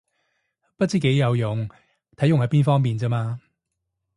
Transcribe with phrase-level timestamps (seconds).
[0.77, 1.69] 不知幾有用，
[2.17, 3.39] 睇用喺邊方面咋嘛